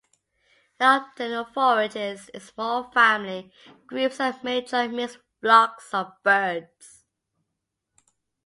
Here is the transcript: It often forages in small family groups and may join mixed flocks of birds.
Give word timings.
It 0.79 0.83
often 0.83 1.45
forages 1.53 2.29
in 2.29 2.39
small 2.39 2.89
family 2.91 3.51
groups 3.85 4.19
and 4.19 4.35
may 4.43 4.63
join 4.63 4.95
mixed 4.95 5.19
flocks 5.41 5.93
of 5.93 6.11
birds. 6.23 7.05